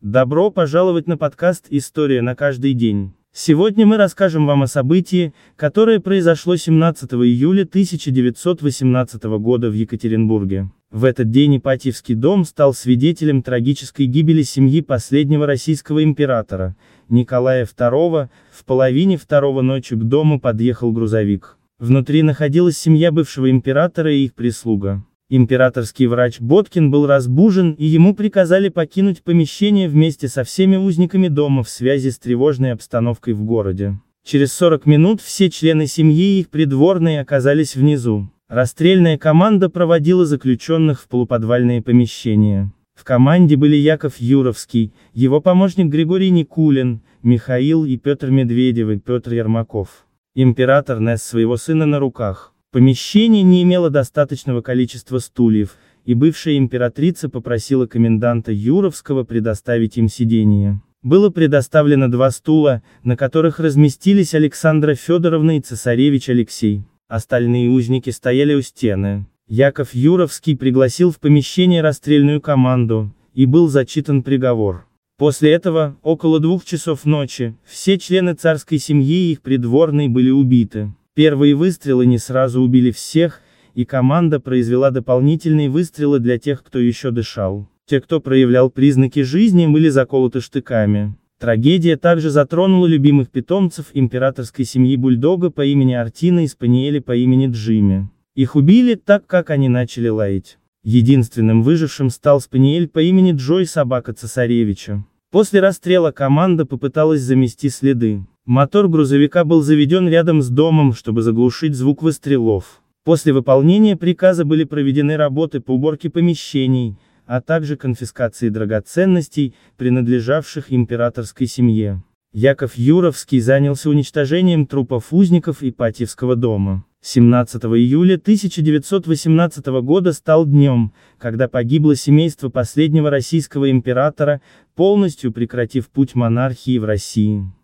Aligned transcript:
Добро 0.00 0.52
пожаловать 0.52 1.08
на 1.08 1.18
подкаст 1.18 1.66
«История 1.70 2.22
на 2.22 2.36
каждый 2.36 2.72
день». 2.72 3.14
Сегодня 3.32 3.84
мы 3.84 3.96
расскажем 3.96 4.46
вам 4.46 4.62
о 4.62 4.68
событии, 4.68 5.34
которое 5.56 5.98
произошло 5.98 6.54
17 6.54 7.14
июля 7.14 7.64
1918 7.64 9.24
года 9.40 9.68
в 9.68 9.72
Екатеринбурге. 9.72 10.70
В 10.92 11.02
этот 11.02 11.32
день 11.32 11.56
Ипатьевский 11.56 12.14
дом 12.14 12.44
стал 12.44 12.74
свидетелем 12.74 13.42
трагической 13.42 14.06
гибели 14.06 14.42
семьи 14.42 14.82
последнего 14.82 15.46
российского 15.46 16.04
императора, 16.04 16.76
Николая 17.08 17.66
II, 17.66 18.28
в 18.52 18.64
половине 18.64 19.16
второго 19.16 19.62
ночи 19.62 19.96
к 19.96 20.04
дому 20.04 20.40
подъехал 20.40 20.92
грузовик. 20.92 21.58
Внутри 21.80 22.22
находилась 22.22 22.78
семья 22.78 23.10
бывшего 23.10 23.50
императора 23.50 24.12
и 24.12 24.26
их 24.26 24.34
прислуга. 24.34 25.02
Императорский 25.30 26.06
врач 26.06 26.40
Боткин 26.40 26.90
был 26.90 27.06
разбужен 27.06 27.72
и 27.72 27.84
ему 27.84 28.14
приказали 28.14 28.70
покинуть 28.70 29.22
помещение 29.22 29.86
вместе 29.86 30.26
со 30.26 30.42
всеми 30.42 30.76
узниками 30.76 31.28
дома 31.28 31.62
в 31.62 31.68
связи 31.68 32.10
с 32.10 32.18
тревожной 32.18 32.72
обстановкой 32.72 33.34
в 33.34 33.42
городе. 33.44 34.00
Через 34.24 34.54
40 34.54 34.86
минут 34.86 35.20
все 35.20 35.50
члены 35.50 35.86
семьи 35.86 36.36
и 36.36 36.40
их 36.40 36.48
придворные 36.48 37.20
оказались 37.20 37.76
внизу. 37.76 38.30
Расстрельная 38.48 39.18
команда 39.18 39.68
проводила 39.68 40.24
заключенных 40.24 41.02
в 41.02 41.08
полуподвальные 41.08 41.82
помещения. 41.82 42.72
В 42.94 43.04
команде 43.04 43.56
были 43.56 43.76
Яков 43.76 44.16
Юровский, 44.18 44.94
его 45.12 45.42
помощник 45.42 45.88
Григорий 45.88 46.30
Никулин, 46.30 47.02
Михаил 47.22 47.84
и 47.84 47.98
Петр 47.98 48.30
Медведев 48.30 48.88
и 48.88 48.98
Петр 48.98 49.34
Ермаков. 49.34 50.06
Император 50.34 51.00
нес 51.00 51.22
своего 51.22 51.58
сына 51.58 51.84
на 51.84 51.98
руках. 51.98 52.54
Помещение 52.70 53.42
не 53.42 53.62
имело 53.62 53.88
достаточного 53.88 54.60
количества 54.60 55.20
стульев, 55.20 55.76
и 56.04 56.12
бывшая 56.12 56.58
императрица 56.58 57.30
попросила 57.30 57.86
коменданта 57.86 58.52
Юровского 58.52 59.24
предоставить 59.24 59.96
им 59.96 60.08
сиденье. 60.08 60.82
Было 61.02 61.30
предоставлено 61.30 62.08
два 62.08 62.30
стула, 62.30 62.82
на 63.02 63.16
которых 63.16 63.58
разместились 63.58 64.34
Александра 64.34 64.94
Федоровна 64.94 65.56
и 65.56 65.60
цесаревич 65.60 66.28
Алексей. 66.28 66.82
Остальные 67.08 67.70
узники 67.70 68.10
стояли 68.10 68.52
у 68.52 68.60
стены. 68.60 69.26
Яков 69.46 69.94
Юровский 69.94 70.54
пригласил 70.54 71.10
в 71.10 71.20
помещение 71.20 71.80
расстрельную 71.80 72.42
команду, 72.42 73.14
и 73.32 73.46
был 73.46 73.68
зачитан 73.68 74.22
приговор. 74.22 74.86
После 75.16 75.52
этого, 75.52 75.96
около 76.02 76.38
двух 76.38 76.66
часов 76.66 77.06
ночи, 77.06 77.56
все 77.64 77.96
члены 77.96 78.34
царской 78.34 78.78
семьи 78.78 79.28
и 79.28 79.32
их 79.32 79.40
придворные 79.40 80.10
были 80.10 80.28
убиты. 80.28 80.92
Первые 81.18 81.56
выстрелы 81.56 82.06
не 82.06 82.16
сразу 82.16 82.62
убили 82.62 82.92
всех, 82.92 83.40
и 83.74 83.84
команда 83.84 84.38
произвела 84.38 84.92
дополнительные 84.92 85.68
выстрелы 85.68 86.20
для 86.20 86.38
тех, 86.38 86.62
кто 86.62 86.78
еще 86.78 87.10
дышал. 87.10 87.66
Те, 87.86 88.00
кто 88.00 88.20
проявлял 88.20 88.70
признаки 88.70 89.22
жизни, 89.22 89.66
были 89.66 89.88
заколоты 89.88 90.40
штыками. 90.40 91.16
Трагедия 91.40 91.96
также 91.96 92.30
затронула 92.30 92.86
любимых 92.86 93.30
питомцев 93.30 93.86
императорской 93.94 94.64
семьи 94.64 94.94
бульдога 94.94 95.50
по 95.50 95.64
имени 95.64 95.94
Артина 95.94 96.44
и 96.44 96.46
спаниеля 96.46 97.02
по 97.02 97.16
имени 97.16 97.48
Джимми. 97.50 98.08
Их 98.36 98.54
убили 98.54 98.94
так, 98.94 99.26
как 99.26 99.50
они 99.50 99.68
начали 99.68 100.06
лаять. 100.06 100.56
Единственным 100.84 101.64
выжившим 101.64 102.10
стал 102.10 102.40
спаниель 102.40 102.86
по 102.86 103.00
имени 103.00 103.32
Джой 103.32 103.66
собака 103.66 104.12
цесаревича. 104.12 105.04
После 105.32 105.58
расстрела 105.58 106.12
команда 106.12 106.64
попыталась 106.64 107.22
замести 107.22 107.70
следы. 107.70 108.24
Мотор 108.48 108.88
грузовика 108.88 109.44
был 109.44 109.60
заведен 109.60 110.08
рядом 110.08 110.40
с 110.40 110.48
домом, 110.48 110.94
чтобы 110.94 111.20
заглушить 111.20 111.74
звук 111.74 112.02
выстрелов. 112.02 112.80
После 113.04 113.34
выполнения 113.34 113.94
приказа 113.94 114.46
были 114.46 114.64
проведены 114.64 115.18
работы 115.18 115.60
по 115.60 115.72
уборке 115.72 116.08
помещений, 116.08 116.96
а 117.26 117.42
также 117.42 117.76
конфискации 117.76 118.48
драгоценностей, 118.48 119.54
принадлежавших 119.76 120.72
императорской 120.72 121.46
семье. 121.46 122.02
Яков 122.32 122.78
Юровский 122.78 123.40
занялся 123.40 123.90
уничтожением 123.90 124.66
трупов 124.66 125.12
узников 125.12 125.62
Ипатьевского 125.62 126.34
дома. 126.34 126.86
17 127.02 127.62
июля 127.64 128.14
1918 128.14 129.66
года 129.82 130.14
стал 130.14 130.46
днем, 130.46 130.94
когда 131.18 131.48
погибло 131.48 131.94
семейство 131.94 132.48
последнего 132.48 133.10
российского 133.10 133.70
императора, 133.70 134.40
полностью 134.74 135.32
прекратив 135.32 135.90
путь 135.90 136.14
монархии 136.14 136.78
в 136.78 136.86
России. 136.86 137.52